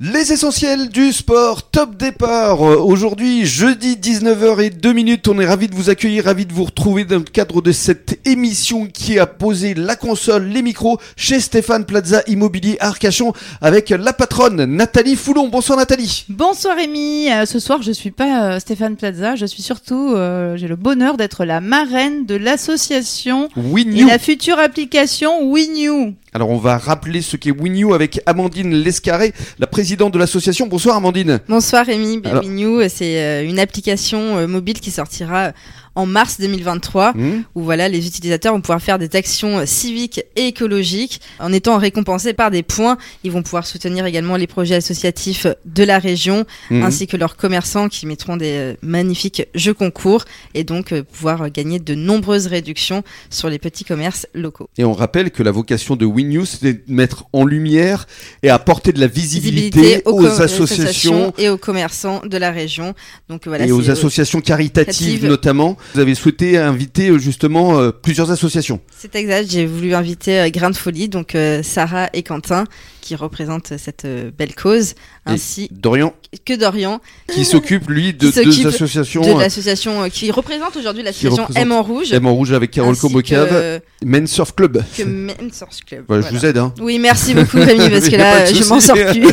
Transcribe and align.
Les 0.00 0.32
essentiels 0.32 0.88
du 0.88 1.12
sport, 1.12 1.70
top 1.70 1.96
départ. 1.96 2.68
Euh, 2.68 2.78
Aujourd'hui, 2.78 3.46
jeudi 3.46 3.94
19h 3.94 4.60
et 4.60 4.70
2 4.70 4.92
minutes, 4.92 5.28
on 5.28 5.38
est 5.38 5.46
ravis 5.46 5.68
de 5.68 5.74
vous 5.76 5.88
accueillir, 5.88 6.24
ravis 6.24 6.46
de 6.46 6.52
vous 6.52 6.64
retrouver 6.64 7.04
dans 7.04 7.18
le 7.18 7.22
cadre 7.22 7.62
de 7.62 7.70
cette 7.70 8.18
émission 8.26 8.86
qui 8.86 9.20
a 9.20 9.26
posé 9.26 9.72
la 9.74 9.94
console, 9.94 10.46
les 10.48 10.62
micros 10.62 10.98
chez 11.16 11.38
Stéphane 11.38 11.84
Plaza 11.84 12.24
Immobilier 12.26 12.76
à 12.80 12.88
Arcachon 12.88 13.32
avec 13.60 13.90
la 13.90 14.12
patronne 14.12 14.64
Nathalie 14.64 15.14
Foulon. 15.14 15.46
Bonsoir 15.46 15.78
Nathalie. 15.78 16.24
Bonsoir 16.28 16.76
Rémi, 16.76 17.30
Euh, 17.30 17.46
ce 17.46 17.60
soir 17.60 17.80
je 17.80 17.92
suis 17.92 18.10
pas 18.10 18.54
euh, 18.54 18.58
Stéphane 18.58 18.96
Plaza, 18.96 19.36
je 19.36 19.46
suis 19.46 19.62
surtout, 19.62 20.12
euh, 20.14 20.56
j'ai 20.56 20.66
le 20.66 20.74
bonheur 20.76 21.16
d'être 21.16 21.44
la 21.44 21.60
marraine 21.60 22.26
de 22.26 22.34
l'association 22.34 23.48
et 23.56 24.04
la 24.04 24.18
future 24.18 24.58
application 24.58 25.48
WinU. 25.52 26.16
Alors 26.36 26.50
on 26.50 26.58
va 26.58 26.78
rappeler 26.78 27.22
ce 27.22 27.36
qu'est 27.36 27.52
WinU 27.52 27.94
avec 27.94 28.20
Amandine 28.26 28.74
Lescarré, 28.74 29.32
la 29.60 29.68
présidente 29.68 30.12
de 30.12 30.18
l'association. 30.18 30.66
Bonsoir 30.66 30.96
Amandine. 30.96 31.38
Bonsoir 31.48 31.86
Rémi, 31.86 32.20
Alors- 32.24 32.40
Bienvenue. 32.42 32.88
C'est 32.88 33.22
euh, 33.22 33.44
une 33.48 33.60
application 33.60 34.36
euh, 34.38 34.48
mobile 34.48 34.80
qui 34.80 34.90
sortira 34.90 35.52
en 35.94 36.06
mars 36.06 36.38
2023 36.40 37.12
Hmm 37.12 37.42
où 37.54 37.62
voilà 37.62 37.88
les 37.88 38.06
utilisateurs 38.06 38.52
vont 38.54 38.60
pouvoir 38.60 38.80
faire 38.82 38.98
des 38.98 39.14
actions 39.16 39.64
civiques 39.66 40.22
et 40.36 40.46
écologiques 40.48 41.20
en 41.38 41.52
étant 41.52 41.78
récompensés 41.78 42.32
par 42.32 42.50
des 42.50 42.62
points. 42.62 42.96
Ils 43.22 43.30
vont 43.30 43.42
pouvoir 43.42 43.66
soutenir 43.66 44.06
également 44.06 44.36
les 44.36 44.46
projets 44.46 44.74
associatifs 44.76 45.46
de 45.64 45.84
la 45.84 45.98
région 45.98 46.44
Mhm. 46.70 46.82
ainsi 46.82 47.06
que 47.06 47.16
leurs 47.16 47.36
commerçants 47.36 47.88
qui 47.88 48.06
mettront 48.06 48.36
des 48.36 48.52
euh, 48.56 48.74
magnifiques 48.82 49.46
jeux 49.54 49.74
concours 49.74 50.24
et 50.54 50.64
donc 50.64 50.92
euh, 50.92 51.02
pouvoir 51.02 51.50
gagner 51.50 51.78
de 51.78 51.94
nombreuses 51.94 52.46
réductions 52.46 53.02
sur 53.30 53.48
les 53.50 53.58
petits 53.58 53.84
commerces 53.84 54.26
locaux. 54.34 54.68
Et 54.78 54.84
on 54.84 54.92
rappelle 54.92 55.30
que 55.30 55.42
la 55.42 55.50
vocation 55.50 55.96
de 55.96 56.04
WinU, 56.06 56.46
c'est 56.46 56.72
de 56.72 56.80
mettre 56.92 57.24
en 57.32 57.44
lumière 57.44 58.06
et 58.42 58.50
apporter 58.50 58.92
de 58.92 59.00
la 59.00 59.06
visibilité, 59.06 60.02
aux, 60.06 60.16
com- 60.16 60.26
associations 60.40 61.32
et 61.38 61.48
aux 61.48 61.58
commerçants 61.58 62.22
de 62.24 62.36
la 62.36 62.50
région. 62.50 62.94
Donc 63.28 63.42
voilà, 63.46 63.66
et 63.66 63.72
aux 63.72 63.88
euh, 63.88 63.92
associations 63.92 64.40
caritatives. 64.40 65.26
notamment. 65.26 65.76
Vous 65.92 66.00
avez 66.00 66.14
souhaité 66.14 66.58
inviter 66.58 67.10
euh, 67.10 67.18
justement 67.18 67.78
euh, 67.78 67.90
plusieurs 67.90 68.30
associations. 68.30 68.80
C'est 68.96 69.14
exact, 69.14 69.50
j'ai 69.50 69.66
voulu 69.66 69.94
inviter 69.94 70.40
euh, 70.40 70.50
Grain 70.50 70.70
de 70.70 70.76
Folie, 70.76 71.08
donc 71.08 71.36
Sarah 71.62 72.08
et 72.12 72.22
Quentin, 72.22 72.64
qui 73.00 73.14
représentent 73.14 73.74
cette 73.76 74.06
belle 74.36 74.54
cause, 74.54 74.94
ainsi 75.26 75.68
Dorian, 75.70 76.14
que 76.44 76.54
Dorian, 76.54 77.00
qui 77.32 77.44
s'occupe 77.44 77.88
lui 77.88 78.14
de 78.14 78.30
deux 78.44 78.66
associations. 78.66 79.20
de 79.20 79.38
l'association 79.38 80.08
qui 80.08 80.30
représente 80.30 80.76
aujourd'hui 80.76 81.02
l'association 81.02 81.46
M 81.54 81.72
en 81.72 81.82
Rouge, 81.82 82.12
M 82.12 82.26
en 82.26 82.34
rouge 82.34 82.52
avec 82.52 82.70
Carole 82.70 82.96
Comocave, 82.96 83.80
Men 84.04 84.26
Surf 84.26 84.54
Club. 84.54 84.82
que 84.96 85.02
Men 85.02 85.50
Source 85.52 85.80
Club. 85.80 86.04
Voilà. 86.08 86.28
Je 86.28 86.36
vous 86.36 86.44
aide. 86.46 86.58
Hein. 86.58 86.72
Oui, 86.80 86.98
merci 86.98 87.34
beaucoup 87.34 87.58
Rémi, 87.58 87.88
parce 87.90 88.08
que 88.08 88.16
là, 88.16 88.44
je 88.44 88.68
m'en 88.68 88.80
sors 88.80 88.96
plus. 88.96 89.24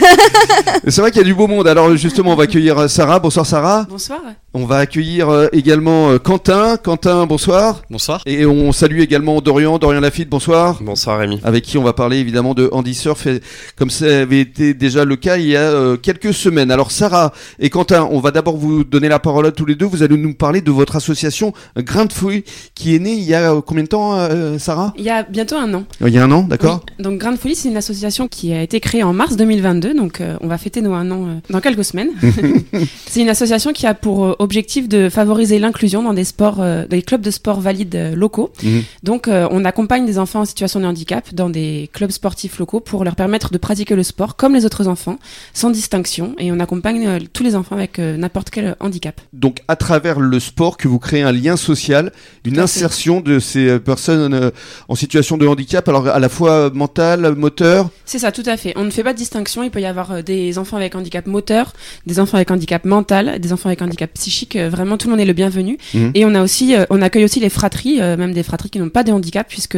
C'est 0.87 1.01
vrai 1.01 1.11
qu'il 1.11 1.21
y 1.21 1.23
a 1.23 1.27
du 1.27 1.33
beau 1.33 1.47
monde. 1.47 1.67
Alors 1.67 1.95
justement, 1.95 2.33
on 2.33 2.35
va 2.35 2.43
accueillir 2.43 2.77
euh, 2.77 2.87
Sarah. 2.87 3.19
Bonsoir 3.19 3.45
Sarah. 3.45 3.85
Bonsoir. 3.89 4.19
On 4.53 4.65
va 4.65 4.77
accueillir 4.77 5.29
euh, 5.29 5.47
également 5.53 6.11
euh, 6.11 6.17
Quentin. 6.17 6.77
Quentin, 6.77 7.25
bonsoir. 7.25 7.81
Bonsoir. 7.89 8.21
Et 8.25 8.45
on 8.45 8.71
salue 8.71 8.99
également 8.99 9.41
Dorian. 9.41 9.77
Dorian 9.77 9.99
Lafitte, 9.99 10.29
bonsoir. 10.29 10.77
Bonsoir 10.81 11.19
Rémi. 11.19 11.39
avec 11.43 11.63
qui 11.63 11.77
on 11.77 11.83
va 11.83 11.93
parler 11.93 12.17
évidemment 12.17 12.53
de 12.53 12.69
Andy 12.71 12.93
Surf, 12.93 13.27
et 13.27 13.41
comme 13.77 13.89
ça 13.89 14.05
avait 14.05 14.41
été 14.41 14.73
déjà 14.73 15.05
le 15.05 15.15
cas 15.15 15.37
il 15.37 15.47
y 15.47 15.57
a 15.57 15.97
quelques 15.97 16.33
semaines. 16.33 16.71
Alors 16.71 16.91
Sarah 16.91 17.31
et 17.59 17.69
Quentin, 17.69 18.07
on 18.11 18.19
va 18.19 18.31
d'abord 18.31 18.57
vous 18.57 18.83
donner 18.83 19.09
la 19.09 19.19
parole 19.19 19.45
à 19.45 19.51
tous 19.51 19.65
les 19.65 19.75
deux. 19.75 19.85
Vous 19.85 20.03
allez 20.03 20.17
nous 20.17 20.33
parler 20.33 20.61
de 20.61 20.71
votre 20.71 20.95
association 20.95 21.53
Grain 21.77 22.05
de 22.05 22.13
Fouille 22.13 22.43
qui 22.75 22.95
est 22.95 22.99
née 22.99 23.13
il 23.13 23.23
y 23.23 23.33
a 23.33 23.53
combien 23.65 23.83
de 23.83 23.89
temps, 23.89 24.27
Sarah 24.61 24.93
Il 24.97 25.03
y 25.03 25.09
a 25.09 25.23
bientôt 25.23 25.55
un 25.55 25.73
an. 25.73 25.83
Il 25.99 26.13
y 26.13 26.17
a 26.17 26.23
un 26.23 26.31
an, 26.31 26.43
d'accord 26.43 26.85
Oui. 26.87 27.03
Donc 27.03 27.19
Grain 27.19 27.33
de 27.33 27.37
Folie, 27.37 27.55
c'est 27.55 27.67
une 27.69 27.77
association 27.77 28.27
qui 28.27 28.53
a 28.53 28.61
été 28.61 28.79
créée 28.79 29.03
en 29.03 29.13
mars 29.13 29.35
2022, 29.35 29.93
donc 29.93 30.21
euh, 30.21 30.37
on 30.41 30.47
va 30.47 30.57
fêter 30.57 30.81
nos 30.81 30.93
un 30.93 31.09
an 31.11 31.27
euh, 31.27 31.33
dans 31.49 31.61
quelques 31.61 31.85
semaines. 31.85 32.09
c'est 33.07 33.21
une 33.21 33.29
association 33.29 33.73
qui 33.73 33.87
a 33.87 33.93
pour 33.93 34.25
euh, 34.25 34.35
objectif 34.39 34.87
de 34.87 35.09
favoriser 35.09 35.59
l'inclusion 35.59 36.03
dans 36.03 36.13
des 36.13 36.23
sports, 36.23 36.61
euh, 36.61 36.85
des 36.87 37.01
clubs 37.01 37.21
de 37.21 37.31
sport 37.31 37.59
valides 37.59 38.13
locaux. 38.15 38.51
Mhm. 38.63 38.83
Donc 39.03 39.27
on 39.27 39.65
accompagne 39.65 40.05
des 40.05 40.17
enfants 40.19 40.41
en 40.41 40.45
situation 40.45 40.79
de 40.79 40.85
handicap 40.85 41.33
dans 41.33 41.49
des 41.49 41.89
clubs 41.93 42.11
sportifs 42.11 42.59
locaux 42.59 42.79
pour 42.79 43.03
leur 43.03 43.15
permettre 43.15 43.51
de 43.51 43.57
pratiquer 43.57 43.95
le 43.95 44.03
sport 44.03 44.35
comme 44.35 44.53
les 44.53 44.65
autres 44.65 44.87
enfants, 44.87 45.17
sans 45.53 45.69
distinction, 45.69 46.35
et 46.37 46.51
on 46.51 46.59
accompagne 46.59 47.19
tous 47.33 47.43
les 47.43 47.55
enfants 47.55 47.75
avec 47.75 47.99
n'importe 47.99 48.49
quel 48.49 48.75
handicap. 48.79 49.19
Donc 49.33 49.59
à 49.67 49.75
travers 49.75 50.19
le 50.19 50.39
sport 50.39 50.77
que 50.77 50.87
vous 50.87 50.99
créez 50.99 51.21
un 51.21 51.31
lien 51.31 51.55
social, 51.55 52.11
une 52.45 52.53
Tout 52.53 52.59
à 52.59 52.67
fait. 52.67 52.77
insertion 52.79 53.21
de 53.21 53.39
ces 53.39 53.79
personnes 53.79 54.50
en 54.87 54.95
situation 54.95 55.37
de 55.37 55.47
handicap, 55.47 55.87
alors 55.87 56.07
à 56.07 56.19
la 56.19 56.29
fois 56.29 56.69
mental, 56.73 57.35
moteur. 57.35 57.89
C'est 58.05 58.19
ça, 58.19 58.31
tout 58.31 58.43
à 58.45 58.57
fait. 58.57 58.73
On 58.75 58.83
ne 58.83 58.91
fait 58.91 59.03
pas 59.03 59.13
de 59.13 59.17
distinction. 59.17 59.63
Il 59.63 59.71
peut 59.71 59.81
y 59.81 59.85
avoir 59.85 60.11
euh, 60.11 60.21
des 60.21 60.57
enfants 60.57 60.77
avec 60.77 60.95
handicap 60.95 61.27
moteur, 61.27 61.73
des 62.05 62.19
enfants 62.19 62.37
avec 62.37 62.51
handicap 62.51 62.85
mental, 62.85 63.39
des 63.39 63.53
enfants 63.53 63.69
avec 63.69 63.81
handicap 63.81 64.11
psychique. 64.13 64.55
Euh, 64.55 64.69
Vraiment, 64.69 64.97
tout 64.97 65.07
le 65.07 65.11
monde 65.11 65.21
est 65.21 65.25
le 65.25 65.33
bienvenu. 65.33 65.77
Mhm. 65.93 66.11
Et 66.15 66.25
on 66.25 66.33
a 66.35 66.41
aussi, 66.41 66.75
euh, 66.75 66.85
on 66.89 67.01
accueille 67.01 67.25
aussi 67.25 67.39
les 67.39 67.49
fratries, 67.49 68.01
euh, 68.01 68.17
même 68.17 68.33
des 68.33 68.43
fratries 68.43 68.69
qui 68.69 68.79
n'ont 68.79 68.89
pas 68.89 69.03
de 69.03 69.11
handicap, 69.11 69.47
puisque 69.47 69.77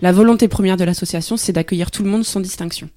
la 0.00 0.12
volonté 0.12 0.48
première 0.48 0.76
de 0.76 0.84
l'association, 0.84 1.36
c'est 1.36 1.52
d'accueillir 1.52 1.90
tout 1.90 2.02
le 2.02 2.10
monde 2.10 2.24
sans 2.24 2.40
distinction. 2.40 2.88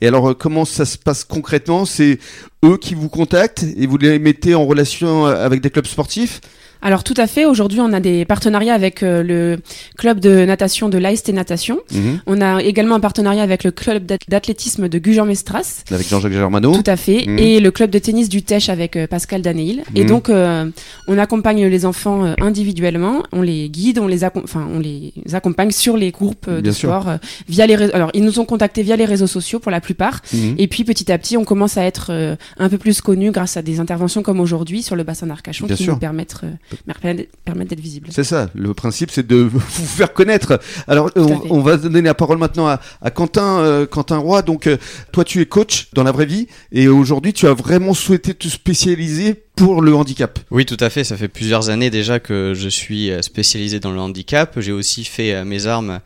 Et 0.00 0.08
alors, 0.08 0.30
euh, 0.30 0.34
comment 0.34 0.64
ça 0.64 0.84
se 0.84 0.98
passe 0.98 1.24
concrètement? 1.24 1.84
C'est 1.84 2.18
eux 2.64 2.76
qui 2.76 2.94
vous 2.94 3.08
contactent 3.08 3.64
et 3.76 3.86
vous 3.86 3.98
les 3.98 4.18
mettez 4.18 4.54
en 4.54 4.64
relation 4.64 5.26
euh, 5.26 5.44
avec 5.44 5.60
des 5.60 5.70
clubs 5.70 5.86
sportifs? 5.86 6.40
Alors 6.84 7.04
tout 7.04 7.14
à 7.16 7.28
fait. 7.28 7.44
Aujourd'hui, 7.44 7.80
on 7.80 7.92
a 7.92 8.00
des 8.00 8.24
partenariats 8.24 8.74
avec 8.74 9.04
euh, 9.04 9.22
le 9.22 9.58
club 9.96 10.18
de 10.18 10.44
natation 10.44 10.88
de 10.88 10.98
l'AST 10.98 11.28
Natation. 11.28 11.78
On 12.26 12.40
a 12.40 12.60
également 12.62 12.96
un 12.96 13.00
partenariat 13.00 13.42
avec 13.42 13.62
le 13.62 13.70
club 13.70 14.04
d'ath- 14.04 14.28
d'athlétisme 14.28 14.88
de 14.88 14.98
Gujan-Mestras. 14.98 15.84
Avec 15.92 16.08
Jean-Jacques 16.08 16.32
Germano. 16.32 16.74
Tout 16.74 16.82
à 16.90 16.96
fait. 16.96 17.24
Mhm. 17.26 17.38
Et 17.38 17.60
le 17.60 17.70
club 17.70 17.90
de 17.90 17.98
tennis 18.00 18.28
du 18.28 18.42
Tèche 18.42 18.68
avec 18.68 18.96
euh, 18.96 19.06
Pascal 19.06 19.42
Daneil. 19.42 19.82
Et 19.94 20.02
Mhm. 20.02 20.08
donc, 20.08 20.28
euh, 20.28 20.68
on 21.06 21.18
accompagne 21.18 21.64
les 21.66 21.86
enfants 21.86 22.34
individuellement, 22.40 23.22
on 23.32 23.42
les 23.42 23.68
guide, 23.68 24.00
on 24.00 24.08
les, 24.08 24.24
enfin, 24.24 24.66
on 24.74 24.80
les 24.80 25.12
accompagne 25.32 25.70
sur 25.70 25.96
les 25.96 26.10
groupes 26.10 26.50
de 26.50 26.60
Bien 26.60 26.72
sûr. 26.72 26.88
sport 26.90 27.12
via 27.48 27.66
les 27.66 27.76
réseaux. 27.76 27.94
Alors, 27.94 28.10
ils 28.14 28.24
nous 28.24 28.40
ont 28.40 28.44
contactés 28.44 28.82
via 28.82 28.96
les 28.96 29.04
réseaux 29.04 29.26
sociaux 29.28 29.60
pour 29.60 29.70
la 29.70 29.80
plupart. 29.80 30.20
Mhm. 30.32 30.56
Et 30.58 30.66
puis, 30.66 30.82
petit 30.82 31.12
à 31.12 31.18
petit, 31.18 31.36
on 31.36 31.44
commence 31.44 31.76
à 31.78 31.84
être 31.84 32.10
un 32.58 32.68
peu 32.68 32.78
plus 32.78 33.00
connus 33.00 33.30
grâce 33.30 33.56
à 33.56 33.62
des 33.62 33.78
interventions 33.78 34.22
comme 34.24 34.40
aujourd'hui 34.40 34.82
sur 34.82 34.96
le 34.96 35.04
bassin 35.04 35.28
d'Arcachon 35.28 35.68
qui 35.68 35.84
sûr. 35.84 35.92
nous 35.94 35.98
permettent, 36.00 36.34
d'être 37.64 37.80
visibles. 37.80 38.08
C'est 38.10 38.24
ça, 38.24 38.50
le 38.54 38.74
principe 38.74 39.10
c'est 39.10 39.26
de 39.26 39.36
vous 39.42 39.60
faire 39.60 40.12
connaître. 40.12 40.60
Alors 40.86 41.10
on, 41.16 41.60
va 41.60 41.76
donner 41.76 42.02
la 42.02 42.14
parole 42.14 42.38
maintenant 42.38 42.66
à, 42.66 42.80
à 43.00 43.10
Quentin, 43.10 43.60
euh, 43.60 43.86
Quentin 43.86 44.18
Roy. 44.18 44.42
Donc 44.42 44.66
euh, 44.66 44.76
toi 45.12 45.24
tu 45.24 45.40
es 45.40 45.46
coach 45.46 45.88
dans 45.92 46.02
la 46.02 46.12
vraie 46.12 46.26
vie 46.26 46.48
et 46.72 46.88
aujourd'hui 46.88 47.32
tu 47.32 47.46
as 47.46 47.54
vraiment 47.54 47.94
souhaité 47.94 48.34
te 48.34 48.48
spécialiser 48.48 49.42
pour 49.56 49.82
le 49.82 49.94
handicap. 49.94 50.38
Oui, 50.50 50.64
tout 50.66 50.76
à 50.80 50.90
fait. 50.90 51.04
Ça 51.04 51.16
fait 51.16 51.28
plusieurs 51.28 51.68
années 51.68 51.90
déjà 51.90 52.20
que 52.20 52.52
je 52.54 52.68
suis 52.68 53.10
euh, 53.10 53.22
spécialisé 53.22 53.80
dans 53.80 53.92
le 53.92 54.00
handicap. 54.00 54.58
J'ai 54.58 54.72
aussi 54.72 55.04
fait 55.04 55.34
euh, 55.34 55.44
mes 55.44 55.66
armes 55.66 56.00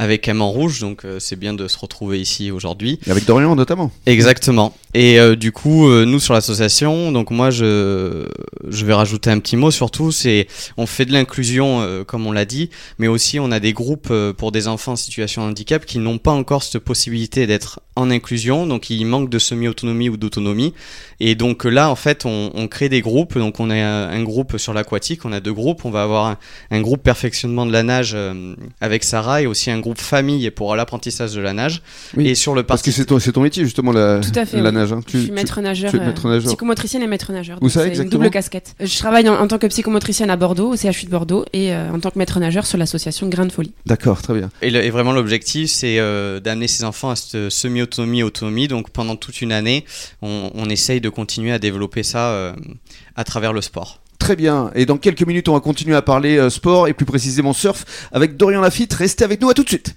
avec 0.00 0.28
en 0.28 0.50
rouge, 0.50 0.80
donc 0.80 1.04
euh, 1.04 1.18
c'est 1.20 1.36
bien 1.36 1.52
de 1.52 1.68
se 1.68 1.78
retrouver 1.78 2.18
ici 2.18 2.50
aujourd'hui. 2.50 2.98
Avec 3.06 3.26
Dorian 3.26 3.54
notamment. 3.54 3.92
Exactement. 4.06 4.74
Et 4.94 5.20
euh, 5.20 5.36
du 5.36 5.52
coup, 5.52 5.88
euh, 5.88 6.06
nous 6.06 6.18
sur 6.20 6.32
l'association, 6.32 7.12
donc 7.12 7.30
moi 7.30 7.50
je 7.50 8.26
je 8.66 8.86
vais 8.86 8.94
rajouter 8.94 9.30
un 9.30 9.38
petit 9.40 9.56
mot 9.56 9.70
surtout, 9.70 10.10
c'est 10.10 10.48
on 10.78 10.86
fait 10.86 11.04
de 11.04 11.12
l'inclusion 11.12 11.82
euh, 11.82 12.02
comme 12.02 12.26
on 12.26 12.32
l'a 12.32 12.46
dit, 12.46 12.70
mais 12.98 13.08
aussi 13.08 13.38
on 13.38 13.52
a 13.52 13.60
des 13.60 13.74
groupes 13.74 14.12
pour 14.38 14.52
des 14.52 14.68
enfants 14.68 14.92
en 14.92 14.96
situation 14.96 15.42
de 15.44 15.50
handicap 15.50 15.84
qui 15.84 15.98
n'ont 15.98 16.18
pas 16.18 16.32
encore 16.32 16.62
cette 16.62 16.78
possibilité 16.78 17.46
d'être 17.46 17.80
en 17.96 18.10
inclusion, 18.10 18.66
donc 18.66 18.88
ils 18.88 19.04
manquent 19.04 19.28
de 19.30 19.38
semi-autonomie 19.38 20.08
ou 20.08 20.16
d'autonomie. 20.16 20.72
Et 21.18 21.34
donc 21.34 21.64
là, 21.64 21.90
en 21.90 21.96
fait, 21.96 22.24
on, 22.24 22.50
on 22.54 22.66
crée 22.68 22.88
des 22.88 23.00
groupes. 23.02 23.36
Donc 23.36 23.60
on 23.60 23.68
a 23.68 23.74
un, 23.76 24.22
groupe 24.22 24.56
sur 24.58 24.72
l'aquatique, 24.72 25.24
on 25.24 25.32
a 25.32 25.40
deux 25.40 25.52
groupes. 25.52 25.84
On 25.84 25.90
va 25.90 26.02
avoir 26.02 26.26
un, 26.26 26.38
un 26.70 26.80
groupe 26.80 27.02
perfectionnement 27.02 27.66
de 27.66 27.72
la 27.72 27.82
nage 27.82 28.12
euh, 28.14 28.54
avec 28.80 29.04
Sarah 29.04 29.42
et 29.42 29.46
aussi 29.46 29.70
un 29.70 29.80
groupe 29.80 29.98
famille 30.00 30.50
pour 30.50 30.74
l'apprentissage 30.76 31.34
de 31.34 31.40
la 31.40 31.52
nage. 31.52 31.82
Oui, 32.16 32.28
Et 32.28 32.34
sur 32.34 32.54
le 32.54 32.62
Parce 32.62 32.80
que 32.82 32.90
c'est 32.90 33.04
ton, 33.06 33.18
c'est 33.18 33.32
ton 33.32 33.42
métier 33.42 33.64
justement 33.64 33.92
la, 33.92 34.20
Tout 34.20 34.30
à 34.38 34.46
fait, 34.46 34.60
la 34.62 34.70
oui. 34.70 34.74
nage. 34.76 34.92
hein. 34.92 35.00
je 35.06 35.10
Tu- 35.10 35.18
suis 35.18 35.26
tu- 35.26 35.32
maître 35.32 35.60
nageur, 35.60 35.90
tu 35.90 35.96
es 35.98 36.00
euh, 36.00 36.06
maître 36.06 36.28
nageur. 36.28 36.46
psychomotricienne 36.48 37.02
et 37.02 37.06
maître 37.06 37.32
nageur. 37.32 37.58
Où 37.58 37.62
Donc 37.62 37.70
ça, 37.70 37.80
c'est 37.80 37.86
une 37.86 37.90
exactement 37.92 38.22
double 38.22 38.30
casquette. 38.32 38.74
Je 38.80 38.98
travaille 38.98 39.28
en, 39.28 39.34
en 39.34 39.46
tant 39.48 39.58
que 39.58 39.66
psychomotricienne 39.66 40.30
à 40.30 40.36
Bordeaux, 40.36 40.72
au 40.72 40.76
CHU 40.76 41.04
de 41.06 41.10
Bordeaux, 41.10 41.44
et 41.52 41.74
euh, 41.74 41.90
en 41.92 41.98
tant 42.00 42.10
que 42.10 42.18
maître 42.18 42.38
nageur 42.40 42.64
sur 42.66 42.78
l'association 42.78 43.28
Grain 43.28 43.44
de 43.46 43.52
Folie. 43.52 43.72
D'accord, 43.84 44.22
très 44.22 44.34
bien. 44.34 44.48
Et, 44.62 44.70
le- 44.70 44.82
et 44.84 44.90
vraiment 44.90 45.12
l'objectif, 45.12 45.68
c'est 45.70 45.98
euh, 45.98 46.40
d'amener 46.40 46.68
ces 46.68 46.84
enfants 46.84 47.10
à 47.10 47.16
cette 47.16 47.50
semi-autonomie, 47.84 48.22
autonomie. 48.22 48.68
Donc 48.68 48.90
pendant 48.90 49.16
toute 49.16 49.40
une 49.40 49.52
année, 49.52 49.84
on, 50.22 50.50
on 50.54 50.68
essaye 50.68 51.00
de 51.00 51.08
continuer 51.08 51.52
à 51.52 51.58
développer 51.58 52.02
ça 52.02 52.30
euh, 52.30 52.52
à 53.16 53.24
travers 53.24 53.52
le 53.52 53.60
sport. 53.60 54.00
Très 54.18 54.36
bien. 54.36 54.70
Et 54.74 54.86
dans 54.86 54.98
quelques 54.98 55.26
minutes, 55.26 55.48
on 55.48 55.54
va 55.54 55.60
continuer 55.60 55.96
à 55.96 56.02
parler 56.02 56.36
euh, 56.36 56.50
sport 56.50 56.88
et 56.88 56.92
plus 56.92 57.06
précisément 57.06 57.52
surf 57.52 58.08
avec 58.12 58.36
Dorian 58.36 58.60
Lafitte. 58.60 58.92
Restez 58.92 59.24
avec 59.24 59.40
nous 59.40 59.48
à 59.48 59.54
tout 59.54 59.64
de 59.64 59.68
suite. 59.68 59.96